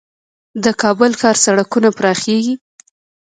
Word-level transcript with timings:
د 0.63 0.65
کابل 0.81 1.11
ښار 1.19 1.35
سړکونه 1.45 1.89
پراخیږي؟ 1.97 2.55